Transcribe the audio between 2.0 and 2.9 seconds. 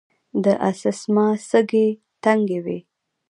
تنګوي.